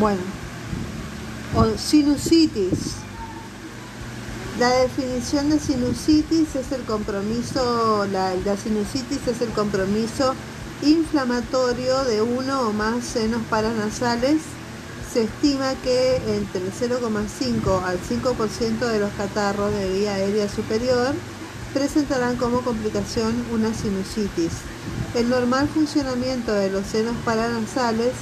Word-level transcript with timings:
Bueno, 0.00 0.22
sinusitis. 1.76 2.94
La 4.58 4.70
definición 4.70 5.50
de 5.50 5.60
sinusitis 5.60 6.56
es 6.56 6.72
el 6.72 6.84
compromiso, 6.84 8.06
la, 8.10 8.34
la 8.34 8.56
sinusitis 8.56 9.28
es 9.28 9.42
el 9.42 9.50
compromiso 9.50 10.34
inflamatorio 10.80 12.02
de 12.04 12.22
uno 12.22 12.62
o 12.62 12.72
más 12.72 13.04
senos 13.04 13.42
paranasales. 13.50 14.38
Se 15.12 15.24
estima 15.24 15.74
que 15.82 16.16
entre 16.16 16.62
el 16.62 16.72
0,5 16.72 17.82
al 17.84 17.98
5% 18.00 18.78
de 18.78 19.00
los 19.00 19.12
catarros 19.12 19.70
de 19.74 19.98
vía 19.98 20.14
aérea 20.14 20.48
superior 20.48 21.14
presentarán 21.74 22.36
como 22.36 22.62
complicación 22.62 23.34
una 23.52 23.74
sinusitis. 23.74 24.52
El 25.14 25.28
normal 25.28 25.68
funcionamiento 25.68 26.54
de 26.54 26.70
los 26.70 26.86
senos 26.86 27.16
paranasales 27.22 28.14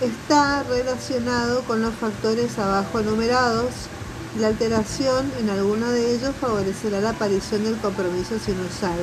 está 0.00 0.62
relacionado 0.64 1.62
con 1.62 1.80
los 1.80 1.94
factores 1.94 2.58
abajo 2.58 3.00
enumerados. 3.00 3.70
La 4.38 4.48
alteración 4.48 5.30
en 5.40 5.48
alguno 5.48 5.90
de 5.90 6.14
ellos 6.14 6.34
favorecerá 6.38 7.00
la 7.00 7.10
aparición 7.10 7.64
del 7.64 7.76
compromiso 7.78 8.38
sinusal. 8.38 8.98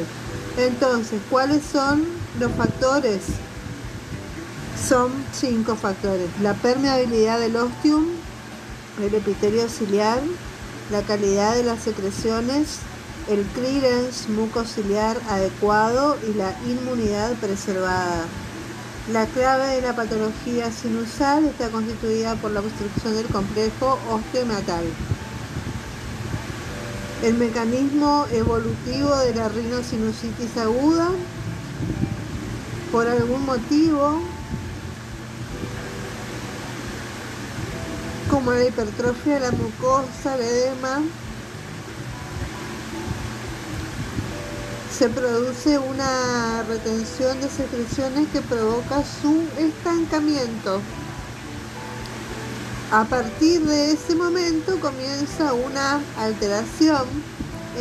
Entonces, 0.58 1.20
¿cuáles 1.30 1.64
son 1.64 2.06
los 2.40 2.52
factores? 2.52 3.22
Son 4.88 5.12
cinco 5.34 5.76
factores. 5.76 6.30
La 6.42 6.54
permeabilidad 6.54 7.40
del 7.40 7.55
ostium, 7.55 8.05
el 9.02 9.16
epitelio 9.16 9.68
ciliar, 9.70 10.22
la 10.91 11.02
calidad 11.02 11.55
de 11.55 11.64
las 11.64 11.82
secreciones, 11.82 12.78
el 13.30 13.44
clearance 13.55 14.30
mucociliar 14.30 15.18
adecuado 15.30 16.18
y 16.30 16.34
la 16.34 16.55
inmunidad 16.68 17.34
preservada. 17.36 18.26
La 19.12 19.25
clave 19.25 19.67
de 19.67 19.81
la 19.81 19.93
patología 19.93 20.71
sinusal 20.71 21.43
está 21.43 21.68
constituida 21.68 22.35
por 22.35 22.51
la 22.51 22.62
obstrucción 22.62 23.13
del 23.15 23.26
complejo 23.26 23.99
osteomeatal. 24.10 24.85
El 27.21 27.34
mecanismo 27.34 28.26
evolutivo 28.32 29.13
de 29.18 29.35
la 29.35 29.49
rinosinusitis 29.49 30.55
aguda, 30.55 31.10
por 32.93 33.05
algún 33.10 33.45
motivo, 33.45 34.21
como 38.29 38.54
la 38.54 38.63
hipertrofia 38.63 39.34
de 39.34 39.40
la 39.41 39.51
mucosa, 39.51 40.35
el 40.35 40.41
edema, 40.43 41.01
se 44.98 45.10
produce 45.10 45.80
una 45.80 46.63
retención 46.63 47.41
de 47.41 47.49
secreciones 47.49 48.27
que 48.32 48.41
provoca 48.41 49.04
su 49.04 49.44
estancamiento. 49.58 50.82
A 52.91 53.04
partir 53.05 53.62
de 53.62 53.94
ese 53.94 54.13
momento 54.13 54.80
comienza 54.80 55.54
una 55.54 56.00
alteración 56.20 57.08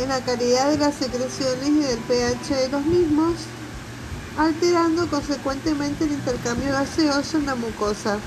en 0.01 0.09
la 0.09 0.21
calidad 0.21 0.71
de 0.71 0.79
las 0.79 0.95
secreciones 0.95 1.67
y 1.67 1.79
del 1.81 1.99
pH 1.99 2.55
de 2.55 2.69
los 2.69 2.83
mismos, 2.83 3.35
alterando 4.39 5.07
consecuentemente 5.07 6.05
el 6.05 6.13
intercambio 6.13 6.71
gaseoso 6.71 7.37
en 7.37 7.45
la 7.45 7.53
mucosa. 7.53 8.17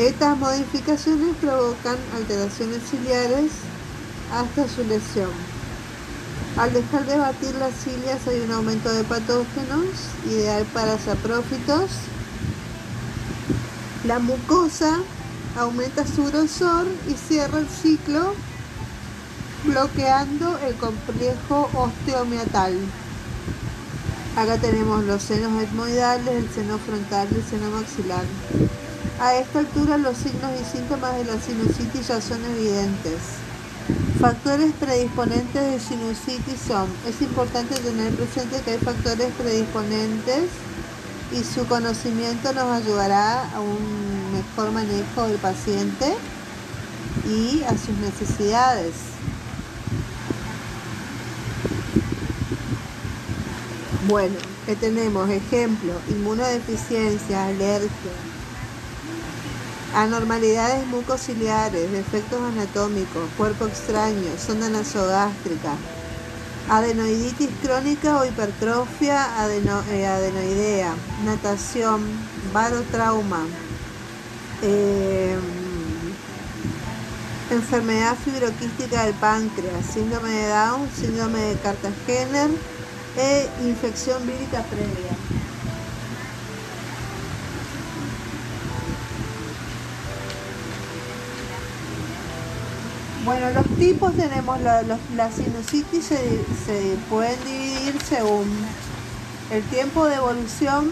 Estas 0.00 0.36
modificaciones 0.36 1.36
provocan 1.40 1.96
alteraciones 2.16 2.82
ciliares 2.90 3.52
hasta 4.32 4.68
su 4.68 4.82
lesión. 4.82 5.57
Al 6.56 6.72
dejar 6.72 7.06
de 7.06 7.16
batir 7.16 7.54
las 7.56 7.74
cilias 7.74 8.26
hay 8.26 8.40
un 8.40 8.52
aumento 8.52 8.92
de 8.92 9.04
patógenos, 9.04 9.84
ideal 10.26 10.64
para 10.74 10.98
saprófitos. 10.98 11.90
La 14.04 14.18
mucosa 14.18 14.98
aumenta 15.56 16.06
su 16.06 16.24
grosor 16.24 16.86
y 17.08 17.14
cierra 17.14 17.58
el 17.58 17.68
ciclo 17.68 18.34
bloqueando 19.64 20.58
el 20.66 20.74
complejo 20.76 21.68
osteomiatal. 21.74 22.74
Acá 24.36 24.56
tenemos 24.58 25.04
los 25.04 25.22
senos 25.22 25.60
etmoidales, 25.60 26.28
el 26.28 26.48
seno 26.50 26.78
frontal 26.78 27.28
y 27.32 27.36
el 27.36 27.44
seno 27.44 27.70
maxilar. 27.70 28.24
A 29.20 29.34
esta 29.34 29.58
altura 29.58 29.98
los 29.98 30.16
signos 30.16 30.52
y 30.60 30.76
síntomas 30.76 31.16
de 31.16 31.24
la 31.24 31.40
sinusitis 31.40 32.06
ya 32.06 32.20
son 32.20 32.44
evidentes. 32.44 33.47
Factores 34.20 34.72
predisponentes 34.80 35.54
de 35.54 35.80
sinusitis 35.80 36.60
son, 36.66 36.88
es 37.06 37.22
importante 37.22 37.74
tener 37.76 38.12
presente 38.14 38.60
que 38.62 38.72
hay 38.72 38.78
factores 38.78 39.32
predisponentes 39.40 40.50
y 41.32 41.44
su 41.44 41.66
conocimiento 41.66 42.52
nos 42.52 42.70
ayudará 42.72 43.48
a 43.50 43.60
un 43.60 44.32
mejor 44.32 44.72
manejo 44.72 45.28
del 45.28 45.38
paciente 45.38 46.14
y 47.26 47.62
a 47.62 47.70
sus 47.78 47.96
necesidades. 47.98 48.94
Bueno, 54.08 54.36
que 54.66 54.74
tenemos 54.74 55.30
ejemplo, 55.30 55.92
inmunodeficiencia, 56.08 57.46
alergia, 57.46 58.12
Anormalidades 59.94 60.86
mucociliares, 60.86 61.90
defectos 61.90 62.40
anatómicos, 62.42 63.28
cuerpo 63.36 63.66
extraño, 63.66 64.36
sonda 64.38 64.68
nasogástrica, 64.68 65.74
adenoiditis 66.68 67.48
crónica 67.62 68.20
o 68.20 68.24
hipertrofia 68.26 69.26
eh, 69.90 70.06
adenoidea, 70.06 70.94
natación, 71.24 72.04
barotrauma, 72.52 73.46
em, 74.62 75.40
enfermedad 77.50 78.14
fibroquística 78.16 79.04
del 79.04 79.14
páncreas, 79.14 79.86
síndrome 79.86 80.28
de 80.28 80.48
Down, 80.48 80.88
síndrome 80.94 81.38
de 81.38 81.54
Cartagena 81.60 82.50
e 83.16 83.48
infección 83.64 84.26
vírica 84.26 84.62
previa. 84.64 85.27
Bueno, 93.28 93.50
los 93.50 93.66
tipos 93.76 94.14
tenemos, 94.14 94.58
la, 94.62 95.30
sinusitis 95.30 96.06
se, 96.06 96.96
pueden 97.10 97.38
dividir 97.44 98.00
según 98.00 98.48
el 99.50 99.62
tiempo 99.64 100.06
de 100.06 100.14
evolución, 100.14 100.88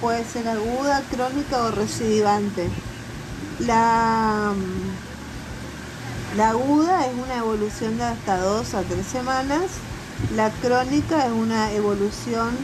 puede 0.00 0.24
ser 0.24 0.48
aguda, 0.48 1.04
crónica 1.08 1.62
o 1.62 1.70
recidivante. 1.70 2.68
La, 3.60 4.52
la 6.36 6.48
aguda 6.48 7.06
es 7.06 7.12
una 7.14 7.36
evolución 7.36 7.96
de 7.96 8.06
hasta 8.06 8.38
2 8.38 8.74
a 8.74 8.82
3 8.82 9.06
semanas, 9.06 9.62
la 10.34 10.50
crónica 10.50 11.26
es 11.26 11.32
una 11.32 11.70
evolución 11.70 12.56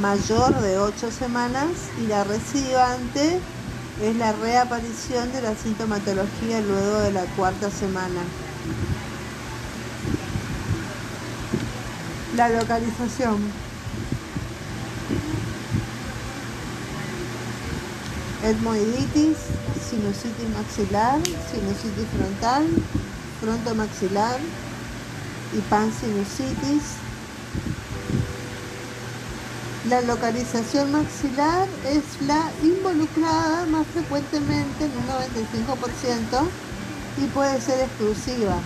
mayor 0.00 0.54
de 0.60 0.78
8 0.78 1.10
semanas 1.10 1.66
y 2.00 2.06
la 2.06 2.22
recidivante 2.22 3.40
es 4.02 4.16
la 4.16 4.32
reaparición 4.32 5.30
de 5.32 5.42
la 5.42 5.54
sintomatología 5.54 6.60
luego 6.60 7.00
de 7.00 7.12
la 7.12 7.24
cuarta 7.36 7.70
semana. 7.70 8.22
La 12.36 12.48
localización. 12.48 13.38
Etmoiditis, 18.42 19.36
sinusitis 19.90 20.48
maxilar, 20.56 21.20
sinusitis 21.52 22.06
frontal, 22.16 22.66
frontomaxilar 23.40 24.40
y 25.52 25.60
pansinusitis 25.68 27.09
la 29.88 30.02
localización 30.02 30.92
maxilar 30.92 31.66
es 31.88 32.26
la 32.26 32.50
involucrada 32.62 33.64
más 33.66 33.86
frecuentemente 33.86 34.84
en 34.84 34.90
un 34.90 35.06
95% 35.06 36.48
y 37.16 37.26
puede 37.28 37.60
ser 37.60 37.80
exclusiva. 37.80 38.58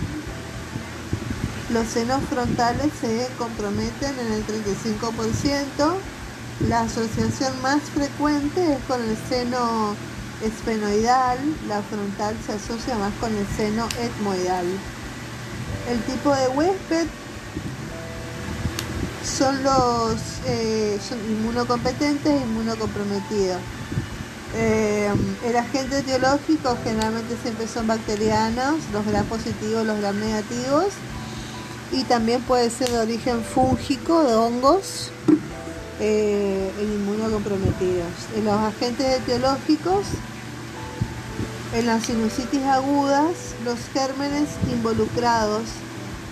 Los 1.71 1.87
senos 1.87 2.21
frontales 2.29 2.91
se 2.99 3.27
comprometen 3.37 4.13
en 4.19 4.33
el 4.33 4.45
35%. 4.45 5.95
La 6.67 6.81
asociación 6.81 7.61
más 7.61 7.81
frecuente 7.93 8.73
es 8.73 8.79
con 8.87 9.01
el 9.01 9.17
seno 9.29 9.95
esfenoidal, 10.43 11.39
la 11.67 11.81
frontal 11.81 12.35
se 12.45 12.53
asocia 12.53 12.95
más 12.97 13.13
con 13.19 13.35
el 13.35 13.47
seno 13.57 13.87
etmoidal. 13.99 14.65
El 15.89 16.01
tipo 16.03 16.35
de 16.35 16.47
huésped 16.49 17.07
son 19.25 19.63
los 19.63 20.15
eh, 20.45 20.99
inmunocompetentes 21.29 22.31
e 22.31 22.43
inmunocomprometidos. 22.43 23.59
Eh, 24.55 25.11
el 25.45 25.57
agente 25.57 25.99
etiológico 25.99 26.77
generalmente 26.83 27.35
siempre 27.41 27.67
son 27.67 27.87
bacterianos, 27.87 28.75
los 28.93 29.05
gram 29.05 29.25
positivos, 29.25 29.85
los 29.85 29.99
gram 29.99 30.17
negativos, 30.19 30.93
y 31.91 32.03
también 32.03 32.41
puede 32.43 32.69
ser 32.69 32.89
de 32.89 32.99
origen 32.99 33.43
fúngico, 33.43 34.23
de 34.23 34.35
hongos, 34.35 35.11
eh, 35.99 36.71
en 36.79 36.93
inmunocomprometidos. 36.93 38.11
En 38.35 38.45
los 38.45 38.55
agentes 38.55 39.21
etiológicos, 39.21 40.05
en 41.73 41.87
las 41.87 42.03
sinusitis 42.03 42.63
agudas, 42.63 43.33
los 43.65 43.79
gérmenes 43.93 44.49
involucrados 44.71 45.63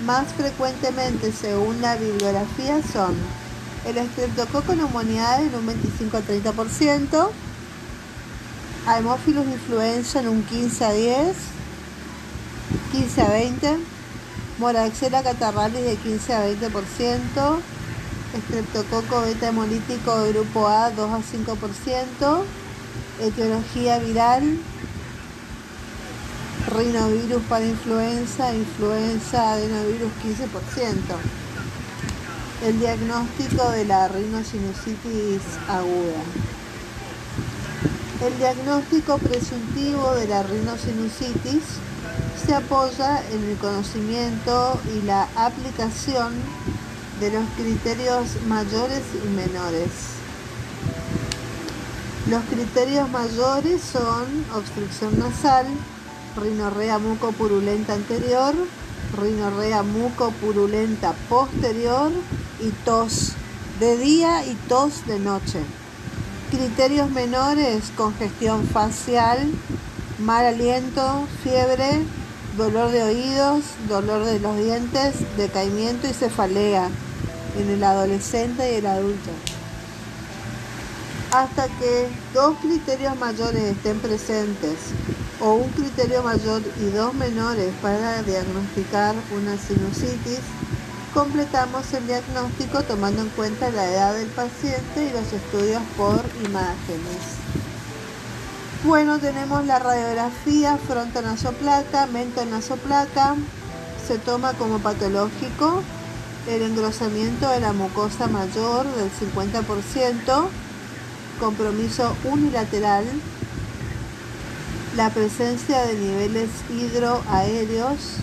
más 0.02 0.34
frecuentemente 0.34 1.32
según 1.32 1.82
la 1.82 1.96
bibliografía 1.96 2.82
son 2.82 3.16
el 3.86 3.98
estreptococo 3.98 4.76
neumoniae 4.76 5.48
en 5.48 5.56
un 5.56 5.66
25 5.66 6.18
a 6.18 6.22
30%, 6.22 7.30
Haemophilus 8.86 9.46
influenza 9.46 10.20
en 10.20 10.28
un 10.30 10.44
15 10.44 10.86
a 10.86 10.92
10, 10.92 11.36
15 12.92 13.22
a 13.22 13.30
20, 13.30 13.78
Moraxella 14.60 15.24
catarralis 15.24 15.84
de 15.84 15.96
15 15.96 16.34
a 16.34 16.48
20%, 16.48 17.60
estreptococo 18.38 19.22
beta 19.22 19.50
hemolítico 19.50 20.24
grupo 20.30 20.68
A 20.68 20.92
2 20.92 21.12
a 21.12 21.20
5%, 21.20 22.44
etiología 23.22 24.00
viral, 24.00 24.58
rinovirus 26.74 27.42
para 27.44 27.66
influenza, 27.66 28.54
influenza 28.54 29.54
adenovirus 29.54 30.12
15%. 30.24 30.94
El 32.66 32.80
diagnóstico 32.80 33.70
de 33.72 33.86
la 33.86 34.08
rinosinusitis 34.08 35.42
aguda. 35.68 36.24
El 38.26 38.38
diagnóstico 38.38 39.18
presuntivo 39.18 40.16
de 40.16 40.28
la 40.28 40.44
rinosinusitis 40.44 41.64
se 42.46 42.56
apoya 42.56 43.22
en 43.32 43.44
el 43.50 43.58
conocimiento 43.58 44.80
y 44.96 45.06
la 45.06 45.28
aplicación 45.36 46.34
de 47.20 47.32
los 47.32 47.44
criterios 47.58 48.42
mayores 48.48 49.02
y 49.24 49.28
menores. 49.30 49.90
Los 52.30 52.44
criterios 52.46 53.10
mayores 53.10 53.82
son 53.82 54.46
obstrucción 54.56 55.20
nasal, 55.20 55.66
rinorrea 56.36 57.00
mucopurulenta 57.00 57.94
anterior, 57.94 58.54
rinorrea 59.20 59.84
mucopurulenta 59.84 61.14
posterior 61.30 62.12
y 62.60 62.70
tos 62.86 63.34
de 63.80 63.98
día 63.98 64.46
y 64.46 64.56
tos 64.68 65.06
de 65.06 65.20
noche. 65.20 65.60
Criterios 66.52 67.10
menores, 67.10 67.92
congestión 67.98 68.68
facial, 68.68 69.40
mal 70.20 70.46
aliento, 70.46 71.28
fiebre, 71.44 72.04
dolor 72.58 72.92
de 72.92 73.04
oídos, 73.04 73.64
dolor 73.90 74.24
de 74.26 74.40
los 74.40 74.56
dientes, 74.58 75.16
decaimiento 75.38 76.08
y 76.08 76.14
cefalea 76.14 76.90
en 77.58 77.70
el 77.70 77.84
adolescente 77.84 78.72
y 78.72 78.76
el 78.76 78.86
adulto. 78.86 79.32
Hasta 81.32 81.68
que 81.80 82.08
dos 82.34 82.56
criterios 82.62 83.18
mayores 83.18 83.64
estén 83.64 84.00
presentes 84.00 84.78
o 85.44 85.56
un 85.56 85.70
criterio 85.72 86.24
mayor 86.24 86.62
y 86.80 86.86
dos 86.92 87.14
menores 87.14 87.74
para 87.82 88.24
diagnosticar 88.24 89.14
una 89.36 89.58
sinusitis, 89.58 90.40
completamos 91.14 91.92
el 91.94 92.08
diagnóstico 92.08 92.82
tomando 92.84 93.24
en 93.24 93.30
cuenta 93.30 93.70
la 93.70 93.86
edad 93.92 94.14
del 94.14 94.30
paciente 94.30 95.06
y 95.06 95.12
los 95.12 95.34
estudios 95.34 95.82
por 95.98 96.22
imágenes. 96.46 97.44
Bueno, 98.86 99.20
tenemos 99.20 99.66
la 99.66 99.80
radiografía 99.80 100.78
frontonasoplaca, 100.78 102.08
mentonasoplaca, 102.08 103.36
se 104.08 104.20
toma 104.20 104.54
como 104.54 104.80
patológico 104.80 105.84
el 106.48 106.62
engrosamiento 106.62 107.50
de 107.50 107.60
la 107.60 107.74
mucosa 107.74 108.28
mayor 108.28 108.86
del 108.96 109.10
50%, 109.12 110.48
compromiso 111.40 112.16
unilateral, 112.26 113.06
la 114.96 115.10
presencia 115.10 115.86
de 115.86 115.96
niveles 115.96 116.50
hidroaéreos, 116.70 118.18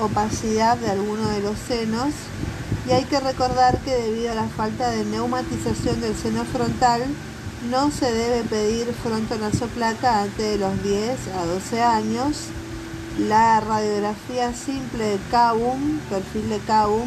opacidad 0.00 0.76
de 0.78 0.90
alguno 0.90 1.28
de 1.28 1.40
los 1.40 1.56
senos 1.56 2.12
y 2.88 2.90
hay 2.90 3.04
que 3.04 3.20
recordar 3.20 3.78
que 3.78 3.94
debido 3.94 4.32
a 4.32 4.34
la 4.34 4.48
falta 4.48 4.90
de 4.90 5.04
neumatización 5.04 6.00
del 6.00 6.16
seno 6.16 6.44
frontal 6.44 7.02
no 7.70 7.92
se 7.92 8.12
debe 8.12 8.42
pedir 8.42 8.92
frontonasoplaca 8.92 10.22
antes 10.22 10.38
de 10.38 10.58
los 10.58 10.82
10 10.82 11.18
a 11.40 11.46
12 11.46 11.82
años. 11.82 12.36
La 13.18 13.60
radiografía 13.60 14.52
simple 14.54 15.04
de 15.04 15.18
CABUM, 15.30 15.98
perfil 16.10 16.48
de 16.48 16.58
CABUM, 16.58 17.06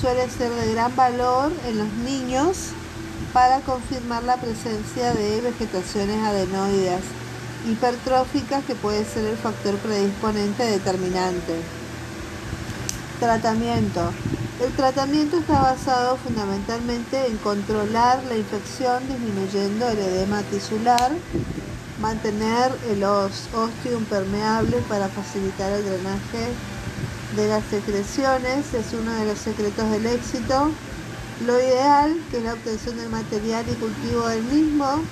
suele 0.00 0.30
ser 0.30 0.50
de 0.52 0.72
gran 0.72 0.96
valor 0.96 1.52
en 1.66 1.78
los 1.78 1.92
niños 2.04 2.68
para 3.34 3.60
confirmar 3.60 4.22
la 4.22 4.36
presencia 4.36 5.12
de 5.12 5.42
vegetaciones 5.42 6.16
adenoides 6.24 7.02
hipertróficas 7.68 8.64
que 8.64 8.74
puede 8.74 9.04
ser 9.04 9.26
el 9.26 9.36
factor 9.36 9.76
predisponente 9.76 10.64
determinante. 10.64 11.60
Tratamiento. 13.20 14.12
El 14.60 14.72
tratamiento 14.72 15.38
está 15.38 15.60
basado 15.60 16.16
fundamentalmente 16.16 17.26
en 17.26 17.36
controlar 17.38 18.22
la 18.24 18.36
infección 18.36 19.06
disminuyendo 19.08 19.88
el 19.88 19.98
edema 19.98 20.42
tisular, 20.42 21.12
mantener 22.00 22.72
los 22.98 23.48
ostium 23.54 24.04
permeables 24.04 24.82
para 24.88 25.08
facilitar 25.08 25.72
el 25.72 25.84
drenaje 25.84 26.48
de 27.36 27.48
las 27.48 27.64
secreciones 27.64 28.74
es 28.74 28.92
uno 28.92 29.10
de 29.12 29.24
los 29.24 29.38
secretos 29.38 29.90
del 29.90 30.04
éxito. 30.06 30.70
Lo 31.46 31.58
ideal, 31.58 32.14
que 32.30 32.38
es 32.38 32.44
la 32.44 32.52
obtención 32.52 32.98
del 32.98 33.08
material 33.08 33.64
y 33.70 33.74
cultivo 33.74 34.28
del 34.28 34.42
mismo, 34.44 35.02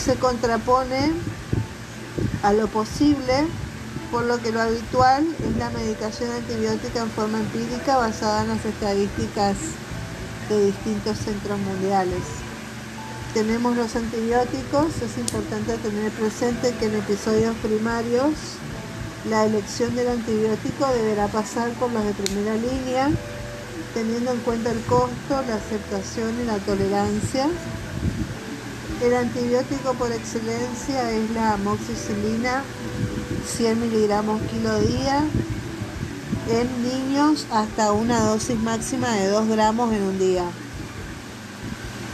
se 0.00 0.16
contrapone 0.16 1.12
a 2.42 2.52
lo 2.52 2.66
posible, 2.68 3.46
por 4.10 4.24
lo 4.24 4.38
que 4.38 4.50
lo 4.50 4.60
habitual 4.60 5.26
es 5.48 5.56
la 5.56 5.70
medicación 5.70 6.30
antibiótica 6.32 7.02
en 7.02 7.10
forma 7.10 7.38
empírica 7.38 7.96
basada 7.96 8.42
en 8.42 8.48
las 8.48 8.64
estadísticas 8.64 9.56
de 10.48 10.66
distintos 10.66 11.18
centros 11.18 11.58
mundiales 11.60 12.22
tenemos 13.34 13.76
los 13.76 13.94
antibióticos, 13.94 15.00
es 15.02 15.18
importante 15.18 15.76
tener 15.78 16.10
presente 16.12 16.74
que 16.78 16.86
en 16.86 16.96
episodios 16.96 17.54
primarios 17.62 18.32
la 19.28 19.44
elección 19.44 19.94
del 19.94 20.08
antibiótico 20.08 20.88
deberá 20.92 21.28
pasar 21.28 21.70
por 21.74 21.92
los 21.92 22.04
de 22.04 22.12
primera 22.12 22.54
línea, 22.56 23.08
teniendo 23.94 24.32
en 24.32 24.40
cuenta 24.40 24.72
el 24.72 24.80
costo, 24.80 25.42
la 25.46 25.54
aceptación 25.54 26.40
y 26.42 26.44
la 26.46 26.58
tolerancia. 26.58 27.46
El 29.02 29.14
antibiótico 29.14 29.94
por 29.94 30.12
excelencia 30.12 31.10
es 31.10 31.30
la 31.30 31.54
amoxicilina, 31.54 32.62
100 33.46 33.80
miligramos 33.80 34.42
kilo 34.42 34.78
día, 34.78 35.24
en 36.50 36.82
niños 36.82 37.46
hasta 37.50 37.92
una 37.92 38.20
dosis 38.20 38.58
máxima 38.58 39.10
de 39.12 39.28
2 39.28 39.48
gramos 39.48 39.90
en 39.94 40.02
un 40.02 40.18
día. 40.18 40.44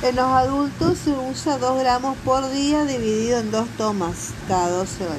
En 0.02 0.14
los 0.14 0.26
adultos 0.26 0.99
se 0.99 1.11
usa 1.11 1.59
2 1.59 1.76
gramos 1.81 2.16
por 2.19 2.49
día 2.52 2.85
dividido 2.85 3.40
en 3.40 3.50
dos 3.50 3.66
tomas 3.76 4.28
cada 4.47 4.69
12 4.69 5.05
horas. 5.07 5.16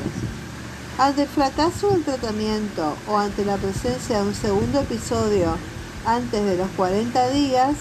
Ante 0.98 1.24
el 1.24 1.28
fracaso 1.28 1.90
del 1.90 2.04
tratamiento 2.04 2.96
o 3.10 3.18
ante 3.18 3.44
la 3.44 3.58
presencia 3.58 4.22
de 4.22 4.28
un 4.28 4.36
segundo 4.36 4.80
episodio 4.80 5.58
antes 6.06 6.46
de 6.46 6.56
los 6.56 6.70
40 6.78 7.30
días, 7.32 7.76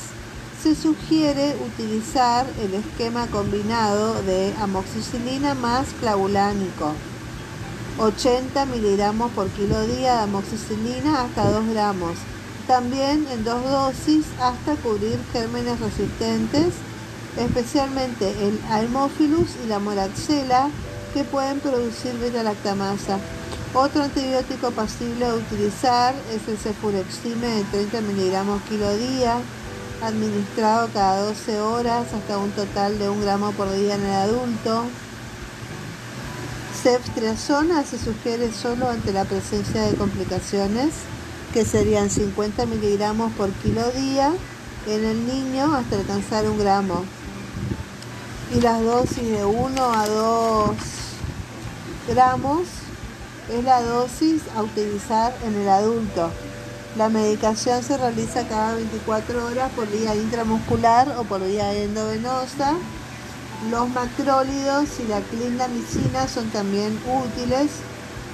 se 0.66 0.75
sugiere 0.75 1.54
utilizar 1.64 2.44
el 2.61 2.75
esquema 2.75 3.28
combinado 3.28 4.20
de 4.25 4.52
amoxicilina 4.58 5.54
más 5.54 5.87
clavulánico. 6.00 6.92
80 8.00 8.66
miligramos 8.66 9.30
por 9.30 9.46
kilo 9.50 9.80
día 9.87 10.14
de 10.14 10.23
amoxicilina 10.23 11.20
hasta 11.20 11.49
2 11.52 11.68
gramos. 11.68 12.14
También 12.66 13.28
en 13.30 13.44
dos 13.44 13.62
dosis 13.62 14.26
hasta 14.40 14.75
cubrir 14.82 15.20
gérmenes 15.32 15.78
resistentes 15.78 16.75
especialmente 17.37 18.28
el 18.49 18.58
Haemophilus 18.68 19.50
y 19.64 19.68
la 19.68 19.78
Moraxella, 19.78 20.68
que 21.14 21.23
pueden 21.23 21.61
producir 21.61 22.14
beta-lactamasa. 22.18 23.20
Otro 23.73 24.02
antibiótico 24.02 24.70
pasible 24.73 25.26
a 25.26 25.35
utilizar 25.35 26.14
es 26.35 26.49
el 26.49 26.56
cefurexime 26.56 27.46
de 27.46 27.64
30 27.64 28.00
miligramos 28.00 28.62
kilo 28.62 28.96
día, 28.96 29.38
administrado 30.02 30.88
cada 30.92 31.22
12 31.22 31.60
horas 31.60 32.06
hasta 32.12 32.38
un 32.38 32.50
total 32.52 32.98
de 32.98 33.08
1 33.08 33.22
gramo 33.22 33.52
por 33.52 33.72
día 33.72 33.94
en 33.94 34.04
el 34.04 34.12
adulto. 34.12 34.84
Ceftriaxona 36.82 37.84
se 37.84 37.98
sugiere 37.98 38.52
solo 38.52 38.88
ante 38.88 39.12
la 39.12 39.24
presencia 39.24 39.82
de 39.82 39.94
complicaciones, 39.96 40.92
que 41.52 41.64
serían 41.64 42.10
50 42.10 42.66
miligramos 42.66 43.32
por 43.32 43.50
kilo 43.50 43.90
día 43.92 44.32
en 44.86 45.04
el 45.04 45.26
niño 45.26 45.74
hasta 45.74 45.96
alcanzar 45.96 46.48
un 46.48 46.58
gramo 46.58 47.04
y 48.54 48.60
las 48.60 48.82
dosis 48.82 49.28
de 49.28 49.44
1 49.44 49.82
a 49.82 50.06
2 50.06 50.70
gramos 52.08 52.62
es 53.52 53.64
la 53.64 53.82
dosis 53.82 54.42
a 54.56 54.62
utilizar 54.62 55.36
en 55.44 55.56
el 55.56 55.68
adulto. 55.68 56.30
La 56.96 57.10
medicación 57.10 57.82
se 57.82 57.98
realiza 57.98 58.48
cada 58.48 58.74
24 58.76 59.44
horas 59.44 59.70
por 59.72 59.86
vía 59.86 60.14
intramuscular 60.14 61.06
o 61.18 61.24
por 61.24 61.44
vía 61.44 61.74
endovenosa. 61.74 62.72
Los 63.70 63.90
macrólidos 63.90 64.88
y 65.00 65.08
la 65.08 65.20
clindamicina 65.20 66.26
son 66.26 66.48
también 66.48 66.98
útiles. 67.06 67.68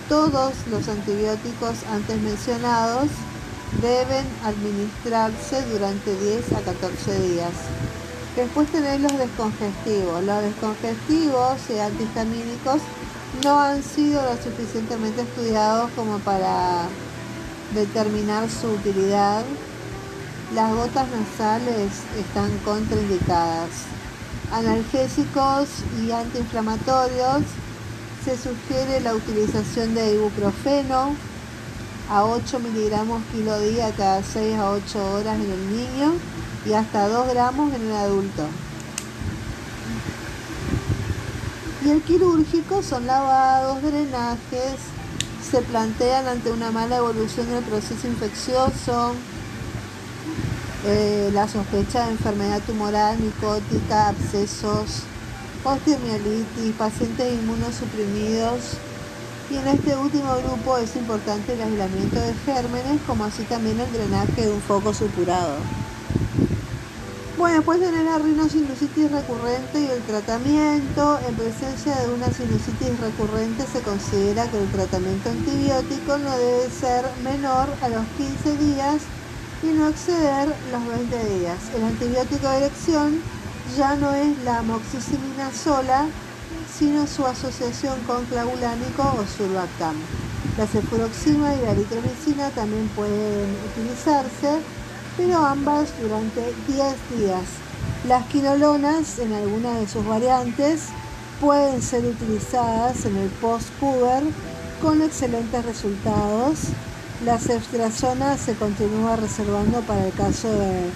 Todos 0.09 0.52
los 0.71 0.88
antibióticos 0.88 1.83
antes 1.90 2.21
mencionados 2.21 3.09
deben 3.81 4.25
administrarse 4.45 5.62
durante 5.73 6.14
10 6.14 6.52
a 6.52 6.61
14 6.61 7.19
días. 7.21 7.52
Después 8.37 8.71
tenés 8.71 9.00
los 9.00 9.19
descongestivos. 9.19 10.23
Los 10.23 10.40
descongestivos 10.40 11.59
y 11.69 11.81
antihistamínicos 11.81 12.81
no 13.42 13.59
han 13.59 13.83
sido 13.83 14.23
lo 14.23 14.40
suficientemente 14.40 15.23
estudiados 15.23 15.90
como 15.97 16.19
para 16.21 16.87
determinar 17.75 18.49
su 18.50 18.69
utilidad. 18.69 19.45
Las 20.55 20.73
gotas 20.75 21.07
nasales 21.09 21.93
están 22.19 22.50
contraindicadas. 22.64 23.71
Analgésicos 24.52 25.69
y 26.02 26.11
antiinflamatorios 26.12 27.43
se 28.25 28.37
sugiere 28.37 29.00
la 29.00 29.14
utilización 29.14 29.95
de 29.95 30.14
ibuprofeno 30.14 31.14
a 32.11 32.25
8 32.25 32.59
miligramos 32.61 33.23
kilo 33.33 33.59
día 33.61 33.91
cada 33.97 34.23
6 34.23 34.59
a 34.59 34.71
8 34.73 35.14
horas 35.14 35.37
en 35.37 35.50
el 35.50 35.76
niño 35.76 36.12
y 36.67 36.75
hasta 36.75 37.09
2 37.09 37.29
gramos 37.29 37.73
en 37.75 37.83
el 37.83 37.97
adulto. 37.97 38.47
Y 41.85 41.91
el 41.91 42.02
quirúrgico 42.02 42.83
son 42.83 43.07
lavados, 43.07 43.83
drenajes, 43.83 44.76
se 45.53 45.61
plantean 45.61 46.27
ante 46.29 46.51
una 46.51 46.71
mala 46.71 46.97
evolución 46.97 47.47
del 47.51 47.63
proceso 47.63 48.09
infeccioso, 48.09 49.13
eh, 50.87 51.29
la 51.35 51.47
sospecha 51.47 52.07
de 52.07 52.13
enfermedad 52.13 52.63
tumoral, 52.63 53.19
micótica, 53.19 54.09
abscesos, 54.09 55.03
osteomielitis, 55.63 56.75
pacientes 56.79 57.35
inmunosuprimidos. 57.35 58.79
Y 59.51 59.57
en 59.59 59.69
este 59.69 59.95
último 59.95 60.35
grupo 60.39 60.79
es 60.79 60.97
importante 60.97 61.53
el 61.53 61.61
aislamiento 61.61 62.19
de 62.19 62.33
gérmenes, 62.47 63.03
como 63.07 63.27
así 63.27 63.43
también 63.43 63.79
el 63.79 63.93
drenaje 63.93 64.47
de 64.47 64.51
un 64.51 64.63
foco 64.63 64.95
supurado. 64.95 65.57
Bueno, 67.43 67.57
después 67.57 67.81
tener 67.81 68.05
la 68.05 68.19
rinosinusitis 68.19 69.11
recurrente 69.11 69.81
y 69.81 69.87
el 69.87 70.01
tratamiento. 70.03 71.19
En 71.27 71.35
presencia 71.35 71.93
de 71.97 72.15
una 72.15 72.29
sinusitis 72.29 73.01
recurrente 73.01 73.67
se 73.67 73.81
considera 73.81 74.49
que 74.49 74.63
el 74.63 74.71
tratamiento 74.71 75.29
antibiótico 75.29 76.19
no 76.19 76.39
debe 76.39 76.71
ser 76.71 77.05
menor 77.25 77.67
a 77.83 77.89
los 77.89 78.07
15 78.17 78.59
días 78.59 79.03
y 79.61 79.67
no 79.75 79.89
exceder 79.89 80.55
los 80.71 80.87
20 80.87 81.29
días. 81.35 81.59
El 81.75 81.83
antibiótico 81.83 82.49
de 82.49 82.59
elección 82.59 83.21
ya 83.77 83.97
no 83.97 84.15
es 84.15 84.39
la 84.45 84.61
amoxicilina 84.61 85.51
sola, 85.51 86.07
sino 86.73 87.09
su 87.09 87.27
asociación 87.27 87.99
con 88.07 88.25
clavulánico 88.27 89.03
o 89.03 89.27
surbactam. 89.27 89.97
La 90.57 90.69
cefuroxima 90.69 91.57
y 91.57 91.63
la 91.63 91.73
eritromicina 91.73 92.51
también 92.51 92.87
pueden 92.95 93.51
utilizarse 93.67 94.61
pero 95.16 95.38
ambas 95.38 95.88
durante 96.00 96.40
10 96.69 96.78
días. 97.16 97.45
Las 98.09 98.26
quinolonas, 98.26 99.19
en 99.19 99.33
algunas 99.33 99.78
de 99.78 99.88
sus 99.88 100.07
variantes, 100.07 100.88
pueden 101.40 101.83
ser 101.83 102.04
utilizadas 102.04 103.04
en 103.04 103.16
el 103.16 103.28
post-puber 103.28 104.23
con 104.81 105.02
excelentes 105.02 105.64
resultados. 105.64 106.59
La 107.25 107.38
ceftriaxona 107.38 108.37
se 108.37 108.54
continúa 108.54 109.16
reservando 109.16 109.81
para 109.83 110.07
el 110.07 110.12
caso 110.12 110.49
de 110.52 110.90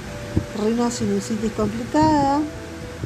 rinosinusitis 0.65 1.53
complicada. 1.53 2.41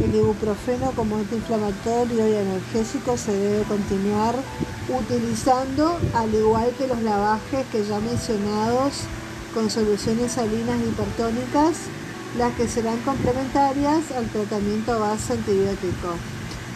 El 0.02 0.14
ibuprofeno 0.14 0.92
como 0.92 1.16
antiinflamatorio 1.16 2.28
y 2.28 2.36
analgésico 2.36 3.16
se 3.18 3.32
debe 3.32 3.64
continuar 3.64 4.34
utilizando, 4.88 5.98
al 6.14 6.34
igual 6.34 6.70
que 6.78 6.86
los 6.86 7.02
lavajes 7.02 7.66
que 7.70 7.84
ya 7.84 8.00
mencionados 8.00 9.04
con 9.54 9.71
soluciones 9.71 10.33
salinas 10.33 10.78
hipertónicas, 10.80 11.76
las 12.38 12.54
que 12.54 12.69
serán 12.69 12.99
complementarias 13.00 14.11
al 14.16 14.26
tratamiento 14.28 15.00
base 15.00 15.33
antibiótico. 15.33 16.14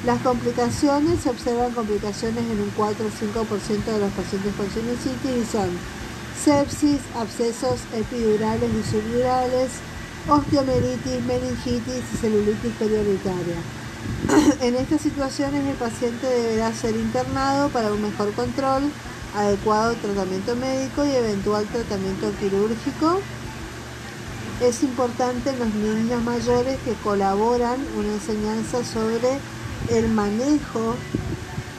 Las 0.04 0.20
complicaciones, 0.20 1.20
se 1.20 1.30
observan 1.30 1.72
complicaciones 1.72 2.44
en 2.44 2.60
un 2.60 2.70
4 2.76 3.06
o 3.06 3.10
5% 3.10 3.84
de 3.84 3.98
los 3.98 4.12
pacientes 4.12 4.54
con 4.54 4.70
sinusitis 4.70 5.42
y 5.42 5.50
son 5.50 5.70
sepsis, 6.44 7.00
abscesos 7.16 7.80
epidurales 7.94 8.70
y 8.70 8.90
subdurales, 8.90 9.70
osteomeritis, 10.28 11.24
meningitis 11.24 12.02
y 12.12 12.16
celulitis 12.16 12.72
perioditaria. 12.78 13.56
en 14.60 14.74
estas 14.74 15.00
situaciones 15.00 15.66
el 15.66 15.76
paciente 15.76 16.26
deberá 16.26 16.72
ser 16.74 16.94
internado 16.96 17.68
para 17.70 17.92
un 17.92 18.02
mejor 18.02 18.32
control 18.32 18.82
adecuado 19.34 19.94
tratamiento 19.94 20.54
médico 20.56 21.04
y 21.04 21.10
eventual 21.10 21.66
tratamiento 21.66 22.30
quirúrgico. 22.38 23.20
Es 24.60 24.82
importante 24.82 25.50
en 25.50 25.58
los 25.58 25.74
niños 25.74 26.22
mayores 26.22 26.78
que 26.84 26.94
colaboran 27.02 27.78
una 27.98 28.14
enseñanza 28.14 28.84
sobre 28.84 29.38
el 29.90 30.08
manejo 30.08 30.94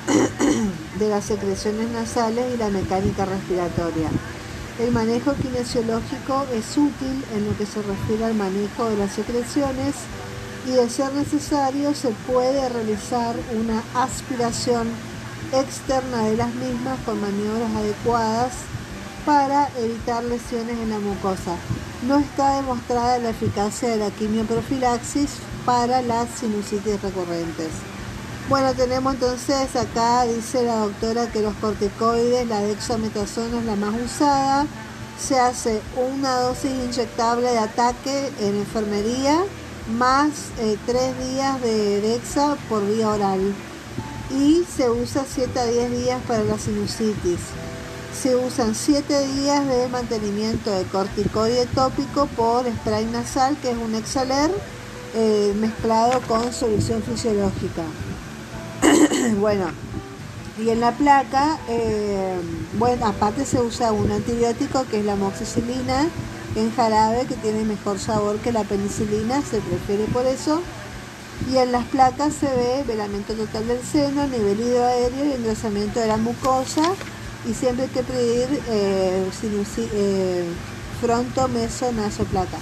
de 1.00 1.10
las 1.10 1.26
secreciones 1.26 1.90
nasales 1.90 2.54
y 2.54 2.58
la 2.58 2.70
mecánica 2.70 3.26
respiratoria. 3.26 4.10
El 4.78 4.92
manejo 4.92 5.34
kinesiológico 5.36 6.46
es 6.54 6.78
útil 6.78 7.24
en 7.34 7.46
lo 7.46 7.58
que 7.58 7.66
se 7.66 7.82
refiere 7.82 8.26
al 8.26 8.34
manejo 8.34 8.90
de 8.90 8.98
las 8.98 9.14
secreciones 9.14 9.96
y 10.68 10.72
de 10.72 10.90
ser 10.90 11.14
necesario 11.14 11.94
se 11.94 12.10
puede 12.28 12.68
realizar 12.68 13.36
una 13.58 13.82
aspiración 13.94 14.88
externa 15.54 16.24
de 16.24 16.38
las 16.38 16.54
mismas 16.56 17.00
con 17.06 17.20
maniobras 17.22 17.76
adecuadas 17.76 18.54
para 19.26 19.70
evitar 19.80 20.24
lesiones 20.24 20.78
en 20.78 20.90
la 20.90 21.00
mucosa. 21.00 21.56
No 22.08 22.18
está 22.18 22.58
demostrada 22.58 23.18
la 23.18 23.30
eficacia 23.30 23.90
de 23.90 23.98
la 23.98 24.12
quimioprofilaxis 24.12 25.30
para 25.66 26.02
las 26.02 26.30
sinusitis 26.30 27.02
recurrentes. 27.02 27.72
Bueno, 28.48 28.74
tenemos 28.76 29.16
entonces 29.16 29.76
acá, 29.76 30.24
dice 30.26 30.64
la 30.64 30.78
doctora, 30.78 31.28
que 31.32 31.42
los 31.42 31.56
corticoides, 31.56 32.48
la 32.48 32.60
dexametasona 32.60 33.58
es 33.60 33.66
la 33.66 33.76
más 33.76 33.96
usada. 33.96 34.68
Se 35.20 35.40
hace 35.40 35.82
una 35.96 36.42
dosis 36.42 36.72
inyectable 36.72 37.50
de 37.50 37.58
ataque 37.58 38.32
en 38.40 38.58
enfermería 38.58 39.40
más 39.98 40.30
eh, 40.60 40.78
tres 40.86 41.18
días 41.28 41.60
de 41.62 42.02
dexa 42.02 42.56
por 42.70 42.86
vía 42.86 43.10
oral 43.10 43.56
y 44.30 44.64
se 44.66 44.90
usa 44.90 45.26
7 45.28 45.60
a 45.60 45.66
10 45.66 45.92
días 45.92 46.22
para 46.28 46.44
la 46.44 46.58
sinusitis. 46.58 47.40
Se 48.20 48.36
usan 48.36 48.76
7 48.76 49.28
días 49.28 49.68
de 49.68 49.88
mantenimiento 49.90 50.72
de 50.72 50.84
corticoide 50.86 51.66
tópico 51.68 52.28
por 52.28 52.66
spray 52.66 53.06
nasal, 53.06 53.58
que 53.58 53.72
es 53.72 53.78
un 53.78 53.94
exhaler 53.96 54.52
eh, 55.14 55.54
mezclado 55.60 56.22
con 56.22 56.52
solución 56.54 57.04
fisiológica. 57.04 57.84
bueno, 59.40 59.66
y 60.58 60.70
en 60.70 60.80
la 60.80 60.92
placa, 60.94 61.60
eh, 61.68 62.36
bueno, 62.80 63.08
aparte 63.08 63.46
se 63.46 63.62
usa 63.62 63.92
un 63.92 64.12
antibiótico 64.12 64.86
que 64.90 65.00
es 65.00 65.06
la 65.06 65.14
amoxicilina 65.14 66.08
en 66.56 66.74
jarabe, 66.74 67.26
que 67.26 67.36
tiene 67.36 67.66
mejor 67.66 68.00
sabor 68.00 68.38
que 68.38 68.54
la 68.54 68.64
penicilina, 68.64 69.42
se 69.42 69.60
prefiere 69.60 70.06
por 70.06 70.26
eso 70.26 70.62
y 71.52 71.58
en 71.58 71.72
las 71.72 71.86
placas 71.86 72.34
se 72.34 72.48
ve 72.48 72.84
velamiento 72.88 73.34
total 73.34 73.68
del 73.68 73.82
seno, 73.84 74.28
nivel 74.28 74.60
hidroaéreo 74.60 75.26
y 75.26 75.34
engrosamiento 75.34 76.00
de 76.00 76.08
la 76.08 76.18
mucosa 76.18 76.94
y 77.48 77.54
siempre 77.54 77.86
hay 77.86 77.92
que 77.92 78.04
pedir 78.04 78.62
eh, 78.70 79.30
eh, 79.78 80.46
fronto, 81.02 81.48
meso, 81.48 81.92
naso, 81.92 82.24
placa. 82.26 82.58